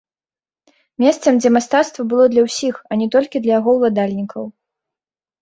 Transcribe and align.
Месцам, 1.03 1.33
дзе 1.43 1.49
мастацтва 1.57 2.01
было 2.13 2.25
для 2.33 2.41
ўсіх, 2.47 2.75
а 2.91 2.99
не 3.03 3.07
толькі 3.17 3.37
для 3.45 3.53
яго 3.59 3.69
ўладальнікаў. 3.79 4.43